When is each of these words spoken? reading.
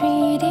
reading. 0.00 0.47